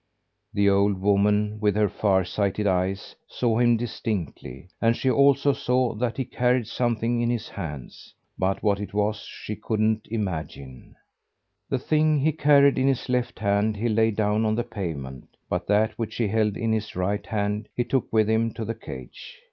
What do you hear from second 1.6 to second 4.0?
her far sighted eyes, saw him